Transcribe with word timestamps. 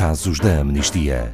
Casos 0.00 0.40
da 0.40 0.60
Amnistia. 0.60 1.30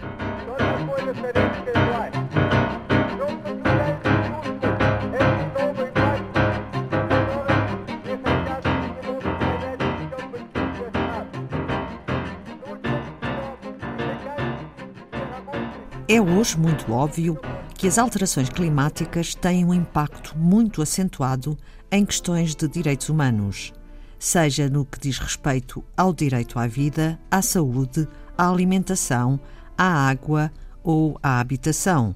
É 16.08 16.20
hoje 16.20 16.58
muito 16.58 16.92
óbvio 16.92 17.38
que 17.76 17.86
as 17.86 17.98
alterações 17.98 18.48
climáticas 18.48 19.36
têm 19.36 19.64
um 19.64 19.72
impacto 19.72 20.36
muito 20.36 20.82
acentuado 20.82 21.56
em 21.88 22.04
questões 22.04 22.56
de 22.56 22.66
direitos 22.66 23.08
humanos, 23.08 23.72
seja 24.18 24.68
no 24.68 24.84
que 24.84 24.98
diz 24.98 25.20
respeito 25.20 25.84
ao 25.96 26.12
direito 26.12 26.58
à 26.58 26.66
vida, 26.66 27.16
à 27.30 27.40
saúde, 27.40 28.08
à 28.36 28.48
alimentação, 28.48 29.38
à 29.76 30.08
água 30.08 30.50
ou 30.82 31.18
à 31.22 31.40
habitação. 31.40 32.14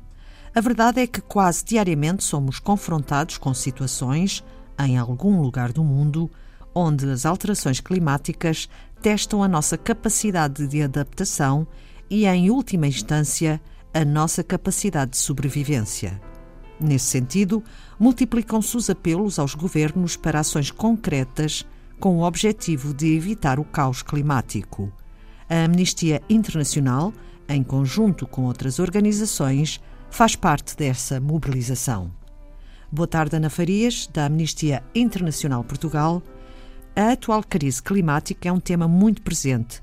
A 0.54 0.60
verdade 0.60 1.00
é 1.00 1.06
que 1.06 1.20
quase 1.20 1.64
diariamente 1.64 2.24
somos 2.24 2.58
confrontados 2.58 3.38
com 3.38 3.54
situações, 3.54 4.44
em 4.78 4.98
algum 4.98 5.40
lugar 5.40 5.72
do 5.72 5.84
mundo, 5.84 6.30
onde 6.74 7.08
as 7.08 7.24
alterações 7.24 7.80
climáticas 7.80 8.68
testam 9.00 9.42
a 9.42 9.48
nossa 9.48 9.78
capacidade 9.78 10.66
de 10.66 10.82
adaptação 10.82 11.66
e, 12.08 12.26
em 12.26 12.50
última 12.50 12.86
instância, 12.86 13.60
a 13.92 14.04
nossa 14.04 14.42
capacidade 14.42 15.12
de 15.12 15.18
sobrevivência. 15.18 16.20
Nesse 16.80 17.06
sentido, 17.06 17.62
multiplicam-se 17.98 18.76
os 18.76 18.88
apelos 18.88 19.38
aos 19.38 19.54
governos 19.54 20.16
para 20.16 20.40
ações 20.40 20.70
concretas 20.70 21.66
com 21.98 22.18
o 22.18 22.22
objetivo 22.22 22.94
de 22.94 23.14
evitar 23.14 23.60
o 23.60 23.64
caos 23.64 24.02
climático. 24.02 24.90
A 25.50 25.64
Amnistia 25.64 26.22
Internacional, 26.30 27.12
em 27.48 27.62
conjunto 27.62 28.26
com 28.26 28.44
outras 28.44 28.78
organizações, 28.78 29.78
faz 30.10 30.34
parte 30.34 30.74
dessa 30.76 31.20
mobilização. 31.20 32.10
Boa 32.90 33.06
tarde, 33.06 33.36
Ana 33.36 33.50
Farias, 33.50 34.06
da 34.06 34.24
Amnistia 34.24 34.82
Internacional 34.94 35.62
Portugal. 35.62 36.22
A 36.96 37.12
atual 37.12 37.42
crise 37.42 37.82
climática 37.82 38.48
é 38.48 38.52
um 38.52 38.60
tema 38.60 38.88
muito 38.88 39.20
presente 39.20 39.82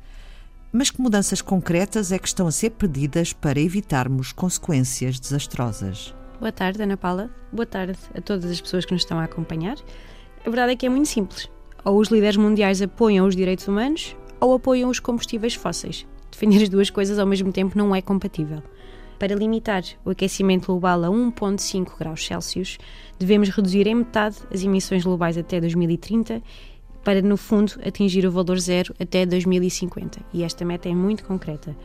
mas 0.72 0.92
que 0.92 1.02
mudanças 1.02 1.42
concretas 1.42 2.12
é 2.12 2.20
que 2.20 2.28
estão 2.28 2.46
a 2.46 2.52
ser 2.52 2.72
pedidas 2.72 3.34
para 3.34 3.59
evitarmos 3.59 4.31
consequências 4.31 5.20
desastrosas? 5.20 6.14
Boa 6.40 6.52
tarde, 6.52 6.84
Ana 6.84 6.98
Paula. 6.98 7.31
Boa 7.52 7.66
tarde 7.66 7.98
a 8.14 8.22
todas 8.22 8.52
as 8.52 8.62
pessoas 8.62 8.86
que 8.86 8.94
nos 8.94 9.02
estão 9.02 9.18
a 9.18 9.24
acompanhar. 9.24 9.78
A 10.46 10.50
verdade 10.50 10.74
é 10.74 10.76
que 10.76 10.86
é 10.86 10.90
muito 10.90 11.08
simples. 11.08 11.50
Ou 11.84 11.98
os 11.98 12.09
líderes 12.09 12.38
mundiais 12.38 12.81
apoiam 12.81 13.26
os 13.26 13.36
direitos 13.36 13.68
humanos 13.68 14.16
ou 14.40 14.54
apoiam 14.54 14.90
os 14.90 15.00
combustíveis 15.00 15.56
fósseis. 15.56 16.06
Defender 16.32 16.64
as 16.64 16.70
duas 16.70 16.90
coisas 16.90 17.18
ao 17.18 17.26
mesmo 17.26 17.52
tempo 17.52 17.78
não 17.78 17.96
é 17.96 18.02
compatível. 18.02 18.62
Para 19.18 19.34
limitar 19.34 19.84
o 20.06 20.12
aquecimento 20.12 20.68
global 20.68 21.04
a 21.04 21.08
1,5 21.08 21.98
graus 21.98 22.26
Celsius, 22.26 22.78
devemos 23.18 23.50
reduzir 23.50 23.88
em 23.88 23.96
metade 23.96 24.38
as 24.54 24.64
emissões 24.64 25.04
globais 25.04 25.38
até 25.38 25.60
2030 25.60 26.42
para, 27.04 27.22
no 27.22 27.38
fundo, 27.38 27.74
atingir 27.86 28.26
o 28.28 28.32
valor 28.32 28.60
zero 28.60 28.94
até 29.00 29.26
2050. 29.26 30.20
E 30.34 30.44
esta 30.44 30.64
meta 30.64 30.88
é 30.88 30.94
muito 30.94 31.24
concreta. 31.24 31.76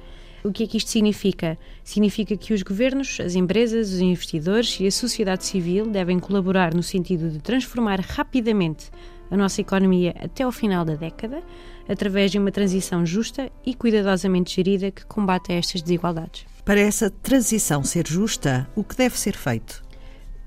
O 0.44 0.50
que 0.50 0.64
é 0.64 0.66
que 0.66 0.76
isto 0.76 0.90
significa? 0.90 1.56
Significa 1.84 2.36
que 2.36 2.52
os 2.52 2.62
governos, 2.62 3.20
as 3.20 3.36
empresas, 3.36 3.92
os 3.92 4.00
investidores 4.00 4.78
e 4.80 4.86
a 4.86 4.90
sociedade 4.90 5.44
civil 5.44 5.86
devem 5.86 6.18
colaborar 6.18 6.74
no 6.74 6.82
sentido 6.82 7.30
de 7.30 7.38
transformar 7.38 8.00
rapidamente 8.00 8.90
a 9.32 9.36
nossa 9.36 9.60
economia 9.60 10.14
até 10.20 10.44
ao 10.44 10.52
final 10.52 10.84
da 10.84 10.94
década, 10.94 11.42
através 11.88 12.30
de 12.30 12.38
uma 12.38 12.52
transição 12.52 13.04
justa 13.04 13.50
e 13.64 13.74
cuidadosamente 13.74 14.54
gerida 14.54 14.90
que 14.90 15.04
combata 15.06 15.52
estas 15.52 15.82
desigualdades. 15.82 16.44
Para 16.64 16.80
essa 16.80 17.10
transição 17.10 17.82
ser 17.82 18.06
justa, 18.06 18.68
o 18.76 18.84
que 18.84 18.94
deve 18.94 19.18
ser 19.18 19.34
feito? 19.34 19.82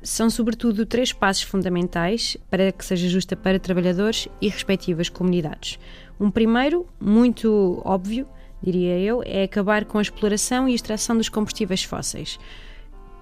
são 0.05 0.29
sobretudo 0.29 0.85
três 0.85 1.11
passos 1.11 1.43
fundamentais 1.43 2.37
para 2.49 2.71
que 2.71 2.85
seja 2.85 3.09
justa 3.09 3.35
para 3.35 3.59
trabalhadores 3.59 4.27
e 4.39 4.47
respectivas 4.47 5.09
comunidades. 5.09 5.79
Um 6.19 6.29
primeiro, 6.29 6.87
muito 6.99 7.81
óbvio, 7.83 8.27
diria 8.61 8.99
eu, 8.99 9.23
é 9.25 9.43
acabar 9.43 9.83
com 9.83 9.97
a 9.97 10.01
exploração 10.01 10.69
e 10.69 10.75
extração 10.75 11.17
dos 11.17 11.27
combustíveis 11.27 11.83
fósseis. 11.83 12.39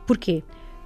Porquê? 0.06 0.44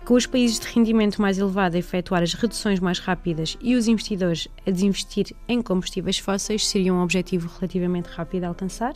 Com 0.07 0.13
os 0.13 0.25
países 0.25 0.57
de 0.57 0.67
rendimento 0.67 1.21
mais 1.21 1.37
elevado 1.37 1.75
a 1.75 1.79
efetuar 1.79 2.23
as 2.23 2.33
reduções 2.33 2.79
mais 2.79 2.97
rápidas 2.97 3.57
e 3.59 3.75
os 3.75 3.89
investidores 3.89 4.47
a 4.65 4.71
desinvestir 4.71 5.35
em 5.49 5.61
combustíveis 5.61 6.17
fósseis 6.17 6.65
seria 6.65 6.93
um 6.93 7.03
objetivo 7.03 7.51
relativamente 7.59 8.05
rápido 8.05 8.45
a 8.45 8.47
alcançar. 8.47 8.93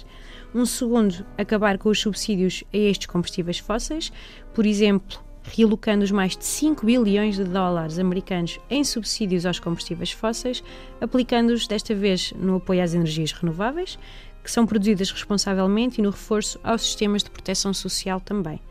Um 0.55 0.65
segundo, 0.65 1.25
acabar 1.37 1.77
com 1.77 1.89
os 1.89 1.99
subsídios 1.99 2.63
a 2.73 2.77
estes 2.77 3.07
combustíveis 3.07 3.59
fósseis, 3.59 4.09
por 4.53 4.65
exemplo, 4.65 5.19
realocando 5.43 6.05
os 6.05 6.11
mais 6.11 6.37
de 6.37 6.45
5 6.45 6.85
bilhões 6.85 7.35
de 7.35 7.43
dólares 7.43 7.99
americanos 7.99 8.57
em 8.69 8.81
subsídios 8.81 9.45
aos 9.45 9.59
combustíveis 9.59 10.13
fósseis, 10.13 10.63
aplicando-os 11.01 11.67
desta 11.67 11.93
vez 11.93 12.31
no 12.37 12.55
apoio 12.55 12.81
às 12.81 12.93
energias 12.93 13.33
renováveis, 13.33 13.99
que 14.41 14.49
são 14.49 14.65
produzidas 14.65 15.11
responsavelmente, 15.11 15.99
e 15.99 16.03
no 16.03 16.11
reforço 16.11 16.57
aos 16.63 16.83
sistemas 16.83 17.21
de 17.21 17.31
proteção 17.31 17.73
social 17.73 18.21
também. 18.21 18.61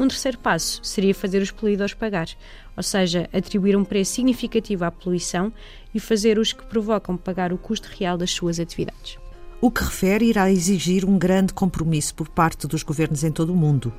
Um 0.00 0.08
terceiro 0.08 0.38
passo 0.38 0.80
seria 0.82 1.14
fazer 1.14 1.42
os 1.42 1.50
poluidores 1.50 1.92
pagar, 1.92 2.26
ou 2.74 2.82
seja, 2.82 3.28
atribuir 3.34 3.76
um 3.76 3.84
preço 3.84 4.14
significativo 4.14 4.86
à 4.86 4.90
poluição 4.90 5.52
e 5.94 6.00
fazer 6.00 6.38
os 6.38 6.54
que 6.54 6.64
provocam 6.64 7.18
pagar 7.18 7.52
o 7.52 7.58
custo 7.58 7.86
real 7.98 8.16
das 8.16 8.30
suas 8.30 8.58
atividades. 8.58 9.18
O 9.60 9.70
que 9.70 9.84
refere 9.84 10.24
irá 10.24 10.50
exigir 10.50 11.04
um 11.04 11.18
grande 11.18 11.52
compromisso 11.52 12.14
por 12.14 12.30
parte 12.30 12.66
dos 12.66 12.82
governos 12.82 13.22
em 13.24 13.30
todo 13.30 13.52
o 13.52 13.56
mundo. 13.56 13.92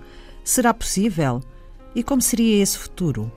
Será 0.43 0.73
possível? 0.73 1.39
E 1.93 2.01
como 2.01 2.19
seria 2.19 2.63
esse 2.63 2.79
futuro? 2.79 3.31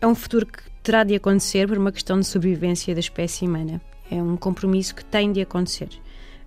É 0.00 0.06
um 0.06 0.14
futuro 0.14 0.46
que 0.46 0.62
terá 0.84 1.02
de 1.02 1.16
acontecer 1.16 1.66
por 1.66 1.76
uma 1.76 1.90
questão 1.90 2.20
de 2.20 2.26
sobrevivência 2.28 2.94
da 2.94 3.00
espécie 3.00 3.44
humana. 3.44 3.80
É 4.08 4.22
um 4.22 4.36
compromisso 4.36 4.94
que 4.94 5.04
tem 5.04 5.32
de 5.32 5.40
acontecer. 5.40 5.88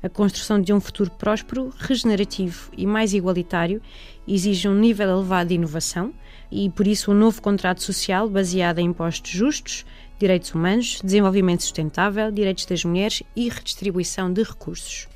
A 0.04 0.10
construção 0.10 0.60
de 0.60 0.74
um 0.74 0.82
futuro 0.82 1.10
próspero, 1.10 1.74
regenerativo 1.78 2.70
e 2.78 2.86
mais 2.86 3.14
igualitário 3.14 3.82
exige 4.28 4.68
um 4.68 4.76
nível 4.76 5.10
elevado 5.10 5.48
de 5.48 5.56
inovação 5.56 6.14
e, 6.52 6.70
por 6.70 6.86
isso, 6.86 7.10
um 7.10 7.16
novo 7.16 7.42
contrato 7.42 7.82
social 7.82 8.30
baseado 8.30 8.80
em 8.80 8.88
impostos 8.88 9.32
justos, 9.32 9.86
direitos 10.20 10.54
humanos, 10.54 11.00
desenvolvimento 11.02 11.64
sustentável, 11.64 12.30
direitos 12.32 12.66
das 12.66 12.84
mulheres 12.84 13.24
e 13.34 13.48
redistribuição 13.48 14.32
de 14.32 14.44
recursos 14.44 15.08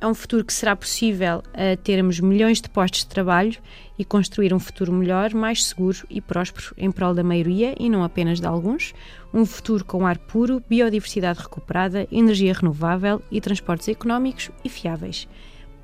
é 0.00 0.06
um 0.06 0.14
futuro 0.14 0.44
que 0.44 0.52
será 0.52 0.74
possível 0.74 1.42
a 1.52 1.76
termos 1.76 2.20
milhões 2.20 2.60
de 2.60 2.70
postos 2.70 3.00
de 3.00 3.08
trabalho 3.08 3.56
e 3.98 4.04
construir 4.04 4.54
um 4.54 4.58
futuro 4.58 4.92
melhor, 4.92 5.34
mais 5.34 5.64
seguro 5.64 5.98
e 6.08 6.20
próspero 6.20 6.74
em 6.78 6.90
prol 6.90 7.12
da 7.12 7.22
maioria 7.22 7.74
e 7.78 7.90
não 7.90 8.02
apenas 8.02 8.40
de 8.40 8.46
alguns. 8.46 8.94
Um 9.32 9.44
futuro 9.44 9.84
com 9.84 10.06
ar 10.06 10.16
puro, 10.16 10.62
biodiversidade 10.66 11.40
recuperada, 11.40 12.08
energia 12.10 12.54
renovável 12.54 13.20
e 13.30 13.40
transportes 13.40 13.88
económicos 13.88 14.50
e 14.64 14.68
fiáveis. 14.70 15.28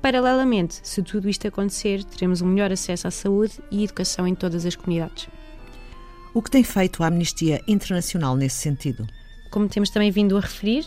Paralelamente, 0.01 0.79
se 0.83 1.03
tudo 1.03 1.29
isto 1.29 1.47
acontecer, 1.47 2.03
teremos 2.03 2.41
um 2.41 2.47
melhor 2.47 2.71
acesso 2.71 3.07
à 3.07 3.11
saúde 3.11 3.59
e 3.69 3.83
educação 3.83 4.27
em 4.27 4.33
todas 4.33 4.65
as 4.65 4.75
comunidades. 4.75 5.27
O 6.33 6.41
que 6.41 6.51
tem 6.51 6.63
feito 6.63 7.03
a 7.03 7.07
Amnistia 7.07 7.61
Internacional 7.67 8.35
nesse 8.35 8.57
sentido? 8.57 9.07
Como 9.49 9.67
temos 9.67 9.89
também 9.89 10.11
vindo 10.11 10.37
a 10.37 10.41
referir, 10.41 10.85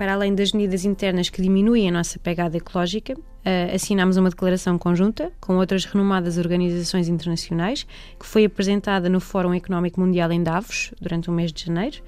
para 0.00 0.14
além 0.14 0.34
das 0.34 0.52
medidas 0.52 0.86
internas 0.86 1.28
que 1.28 1.42
diminuem 1.42 1.86
a 1.86 1.92
nossa 1.92 2.18
pegada 2.18 2.56
ecológica, 2.56 3.12
uh, 3.12 3.74
assinámos 3.74 4.16
uma 4.16 4.30
declaração 4.30 4.78
conjunta 4.78 5.30
com 5.38 5.58
outras 5.58 5.84
renomadas 5.84 6.38
organizações 6.38 7.06
internacionais, 7.06 7.86
que 8.18 8.24
foi 8.24 8.46
apresentada 8.46 9.10
no 9.10 9.20
Fórum 9.20 9.52
Económico 9.52 10.00
Mundial 10.00 10.32
em 10.32 10.42
Davos, 10.42 10.94
durante 10.98 11.28
o 11.28 11.32
mês 11.34 11.52
de 11.52 11.66
janeiro. 11.66 11.98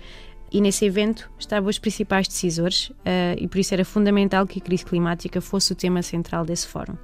E 0.51 0.63
nesse 0.63 0.87
evento 0.87 1.31
estavam 1.39 1.69
os 1.69 1.79
principais 1.79 2.27
decisores, 2.27 2.89
uh, 2.89 3.37
e 3.37 3.47
por 3.47 3.59
isso 3.59 3.75
era 3.75 3.85
fundamental 3.85 4.47
que 4.47 4.59
a 4.59 4.63
crise 4.63 4.87
climática 4.87 5.43
fosse 5.43 5.75
o 5.75 5.77
tema 5.77 6.01
central 6.01 6.47
desse 6.47 6.69
fórum. 6.69 6.97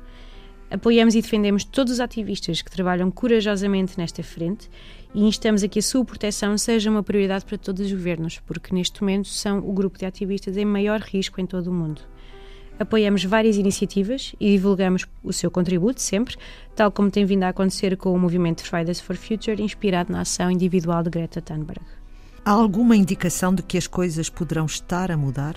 Apoiamos 0.70 1.14
e 1.14 1.22
defendemos 1.22 1.64
todos 1.64 1.94
os 1.94 2.00
ativistas 2.00 2.60
que 2.60 2.70
trabalham 2.70 3.10
corajosamente 3.10 3.96
nesta 3.96 4.22
frente 4.22 4.68
e 5.14 5.24
instamos 5.24 5.62
a 5.62 5.68
que 5.68 5.78
a 5.78 5.82
sua 5.82 6.04
proteção 6.04 6.58
seja 6.58 6.90
uma 6.90 7.02
prioridade 7.02 7.44
para 7.46 7.56
todos 7.56 7.86
os 7.86 7.90
governos, 7.90 8.38
porque 8.40 8.74
neste 8.74 9.00
momento 9.00 9.28
são 9.28 9.58
o 9.58 9.72
grupo 9.72 9.98
de 9.98 10.04
ativistas 10.04 10.56
em 10.58 10.66
maior 10.66 11.00
risco 11.00 11.40
em 11.40 11.46
todo 11.46 11.68
o 11.68 11.72
mundo. 11.72 12.02
Apoiamos 12.78 13.24
várias 13.24 13.56
iniciativas 13.56 14.34
e 14.38 14.52
divulgamos 14.52 15.04
o 15.24 15.32
seu 15.32 15.50
contributo 15.50 16.00
sempre, 16.00 16.36
tal 16.76 16.92
como 16.92 17.10
tem 17.10 17.24
vindo 17.24 17.42
a 17.42 17.48
acontecer 17.48 17.96
com 17.96 18.12
o 18.12 18.18
movimento 18.18 18.62
Fridays 18.62 19.00
for 19.00 19.16
Future, 19.16 19.60
inspirado 19.60 20.12
na 20.12 20.20
ação 20.20 20.50
individual 20.50 21.02
de 21.02 21.10
Greta 21.10 21.40
Thunberg. 21.40 21.80
Há 22.44 22.52
alguma 22.52 22.94
indicação 22.94 23.52
de 23.52 23.62
que 23.62 23.76
as 23.76 23.86
coisas 23.86 24.30
poderão 24.30 24.66
estar 24.66 25.10
a 25.10 25.16
mudar? 25.16 25.56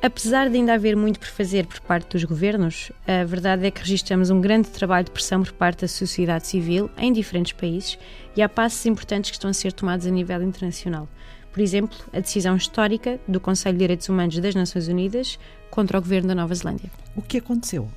Apesar 0.00 0.48
de 0.48 0.56
ainda 0.56 0.74
haver 0.74 0.96
muito 0.96 1.18
por 1.18 1.26
fazer 1.26 1.66
por 1.66 1.80
parte 1.80 2.12
dos 2.12 2.22
governos, 2.22 2.92
a 3.04 3.24
verdade 3.24 3.66
é 3.66 3.70
que 3.70 3.80
registramos 3.80 4.30
um 4.30 4.40
grande 4.40 4.68
trabalho 4.68 5.04
de 5.04 5.10
pressão 5.10 5.42
por 5.42 5.52
parte 5.52 5.80
da 5.80 5.88
sociedade 5.88 6.46
civil 6.46 6.88
em 6.96 7.12
diferentes 7.12 7.52
países 7.52 7.98
e 8.36 8.40
há 8.40 8.48
passos 8.48 8.86
importantes 8.86 9.28
que 9.28 9.36
estão 9.36 9.50
a 9.50 9.52
ser 9.52 9.72
tomados 9.72 10.06
a 10.06 10.10
nível 10.10 10.40
internacional. 10.40 11.08
Por 11.52 11.60
exemplo, 11.60 11.98
a 12.12 12.20
decisão 12.20 12.54
histórica 12.54 13.18
do 13.26 13.40
Conselho 13.40 13.74
de 13.74 13.80
Direitos 13.80 14.08
Humanos 14.08 14.38
das 14.38 14.54
Nações 14.54 14.86
Unidas 14.86 15.36
contra 15.68 15.98
o 15.98 16.00
governo 16.00 16.28
da 16.28 16.34
Nova 16.36 16.54
Zelândia. 16.54 16.92
O 17.16 17.22
que 17.22 17.38
aconteceu? 17.38 17.88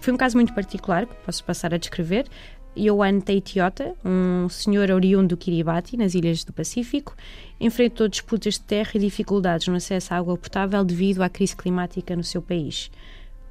Foi 0.00 0.14
um 0.14 0.16
caso 0.16 0.36
muito 0.36 0.54
particular, 0.54 1.04
que 1.04 1.14
posso 1.26 1.44
passar 1.44 1.74
a 1.74 1.78
descrever. 1.78 2.26
Ioan 2.76 3.20
Teitiota, 3.20 3.94
um 4.04 4.48
senhor 4.48 4.90
oriundo 4.90 5.28
do 5.28 5.36
Kiribati, 5.36 5.96
nas 5.96 6.14
ilhas 6.14 6.42
do 6.44 6.52
Pacífico, 6.52 7.14
enfrentou 7.60 8.08
disputas 8.08 8.54
de 8.54 8.62
terra 8.62 8.90
e 8.94 8.98
dificuldades 8.98 9.68
no 9.68 9.76
acesso 9.76 10.12
à 10.12 10.16
água 10.16 10.36
potável 10.36 10.84
devido 10.84 11.22
à 11.22 11.28
crise 11.28 11.56
climática 11.56 12.16
no 12.16 12.24
seu 12.24 12.42
país. 12.42 12.90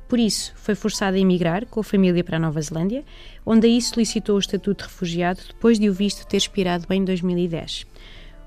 Por 0.08 0.20
isso, 0.20 0.54
foi 0.56 0.76
forçado 0.76 1.16
a 1.16 1.20
emigrar 1.20 1.66
com 1.66 1.80
a 1.80 1.84
família 1.84 2.24
para 2.24 2.38
a 2.38 2.40
Nova 2.40 2.62
Zelândia, 2.62 3.04
onde 3.46 3.66
aí 3.66 3.82
solicitou 3.82 4.36
o 4.36 4.40
estatuto 4.40 4.84
de 4.84 4.90
refugiado 4.90 5.40
depois 5.48 5.80
de 5.80 5.90
o 5.90 5.94
visto 5.94 6.28
ter 6.28 6.38
expirado 6.38 6.86
em 6.92 7.04
2010. 7.04 7.88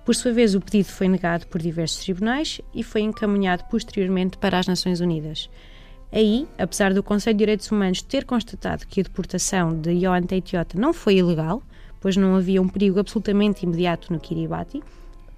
Por 0.04 0.14
sua 0.14 0.32
vez, 0.32 0.54
o 0.54 0.60
pedido 0.60 0.88
foi 0.88 1.08
negado 1.08 1.46
por 1.48 1.60
diversos 1.60 2.04
tribunais 2.04 2.60
e 2.72 2.84
foi 2.84 3.00
encaminhado 3.00 3.64
posteriormente 3.64 4.38
para 4.38 4.58
as 4.58 4.66
Nações 4.68 5.00
Unidas. 5.00 5.50
Aí, 6.12 6.46
apesar 6.58 6.94
do 6.94 7.02
Conselho 7.02 7.34
de 7.34 7.38
Direitos 7.40 7.70
Humanos 7.70 8.00
ter 8.00 8.24
constatado 8.24 8.86
que 8.86 9.00
a 9.00 9.02
deportação 9.02 9.78
de 9.78 9.90
Ioan 9.92 10.22
Teitiota 10.22 10.78
não 10.78 10.92
foi 10.92 11.16
ilegal, 11.16 11.62
pois 12.00 12.16
não 12.16 12.36
havia 12.36 12.62
um 12.62 12.68
perigo 12.68 13.00
absolutamente 13.00 13.64
imediato 13.64 14.12
no 14.12 14.20
Kiribati, 14.20 14.82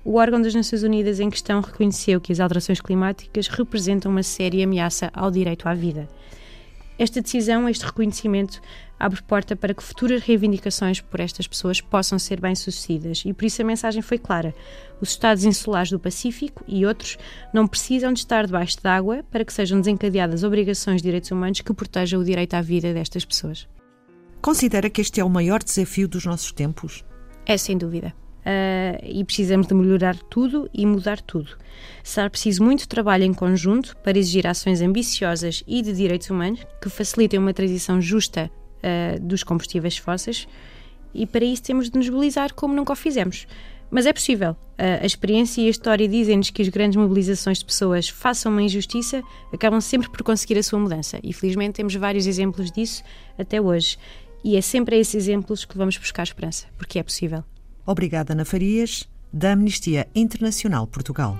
o 0.04 0.14
órgão 0.16 0.40
das 0.40 0.54
Nações 0.54 0.82
Unidas 0.82 1.20
em 1.20 1.28
questão 1.28 1.60
reconheceu 1.60 2.20
que 2.20 2.32
as 2.32 2.40
alterações 2.40 2.80
climáticas 2.80 3.48
representam 3.48 4.10
uma 4.10 4.22
séria 4.22 4.64
ameaça 4.64 5.10
ao 5.12 5.30
direito 5.30 5.68
à 5.68 5.74
vida. 5.74 6.08
Esta 6.98 7.22
decisão, 7.22 7.68
este 7.68 7.84
reconhecimento, 7.86 8.60
abre 8.98 9.22
porta 9.22 9.54
para 9.54 9.72
que 9.72 9.82
futuras 9.82 10.20
reivindicações 10.20 11.00
por 11.00 11.20
estas 11.20 11.46
pessoas 11.46 11.80
possam 11.80 12.18
ser 12.18 12.40
bem-sucedidas 12.40 13.22
e 13.24 13.32
por 13.32 13.44
isso 13.44 13.62
a 13.62 13.64
mensagem 13.64 14.02
foi 14.02 14.18
clara. 14.18 14.52
Os 15.00 15.10
Estados 15.10 15.44
insulares 15.44 15.92
do 15.92 16.00
Pacífico 16.00 16.64
e 16.66 16.84
outros 16.84 17.16
não 17.54 17.68
precisam 17.68 18.12
de 18.12 18.18
estar 18.18 18.46
debaixo 18.46 18.82
d'água 18.82 19.24
para 19.30 19.44
que 19.44 19.52
sejam 19.52 19.78
desencadeadas 19.78 20.42
obrigações 20.42 20.96
de 20.96 21.06
direitos 21.06 21.30
humanos 21.30 21.60
que 21.60 21.72
protejam 21.72 22.20
o 22.20 22.24
direito 22.24 22.54
à 22.54 22.60
vida 22.60 22.92
destas 22.92 23.24
pessoas. 23.24 23.68
Considera 24.42 24.90
que 24.90 25.00
este 25.00 25.20
é 25.20 25.24
o 25.24 25.30
maior 25.30 25.62
desafio 25.62 26.08
dos 26.08 26.24
nossos 26.24 26.50
tempos? 26.50 27.04
É 27.46 27.56
sem 27.56 27.78
dúvida. 27.78 28.12
Uh, 28.38 29.04
e 29.04 29.24
precisamos 29.24 29.66
de 29.66 29.74
melhorar 29.74 30.16
tudo 30.16 30.70
e 30.72 30.86
mudar 30.86 31.20
tudo. 31.20 31.50
Será 32.02 32.30
preciso 32.30 32.62
muito 32.62 32.88
trabalho 32.88 33.24
em 33.24 33.34
conjunto 33.34 33.96
para 33.98 34.18
exigir 34.18 34.46
ações 34.46 34.80
ambiciosas 34.80 35.62
e 35.66 35.82
de 35.82 35.92
direitos 35.92 36.30
humanos 36.30 36.60
que 36.80 36.88
facilitem 36.88 37.38
uma 37.38 37.52
transição 37.52 38.00
justa 38.00 38.50
uh, 38.78 39.20
dos 39.20 39.42
combustíveis 39.42 39.98
fósseis 39.98 40.48
e 41.14 41.26
para 41.26 41.44
isso 41.44 41.62
temos 41.62 41.90
de 41.90 41.98
nos 41.98 42.08
mobilizar 42.08 42.54
como 42.54 42.74
nunca 42.74 42.92
o 42.92 42.96
fizemos. 42.96 43.46
Mas 43.90 44.06
é 44.06 44.12
possível. 44.12 44.52
Uh, 44.52 45.02
a 45.02 45.06
experiência 45.06 45.60
e 45.60 45.66
a 45.66 45.70
história 45.70 46.06
dizem-nos 46.06 46.50
que 46.50 46.62
as 46.62 46.68
grandes 46.68 46.96
mobilizações 46.96 47.58
de 47.58 47.64
pessoas 47.64 48.08
façam 48.08 48.52
uma 48.52 48.62
injustiça 48.62 49.22
acabam 49.52 49.80
sempre 49.80 50.08
por 50.08 50.22
conseguir 50.22 50.58
a 50.58 50.62
sua 50.62 50.78
mudança. 50.78 51.18
E 51.22 51.32
felizmente 51.32 51.74
temos 51.74 51.94
vários 51.94 52.26
exemplos 52.26 52.70
disso 52.70 53.02
até 53.38 53.60
hoje. 53.60 53.98
E 54.44 54.56
é 54.56 54.60
sempre 54.60 54.96
a 54.96 54.98
esses 54.98 55.14
exemplos 55.14 55.64
que 55.64 55.76
vamos 55.76 55.96
buscar 55.96 56.22
esperança, 56.22 56.66
porque 56.76 56.98
é 56.98 57.02
possível. 57.02 57.42
Obrigada, 57.88 58.34
Ana 58.34 58.44
Farias, 58.44 59.08
da 59.32 59.52
Amnistia 59.52 60.06
Internacional 60.14 60.86
Portugal. 60.86 61.38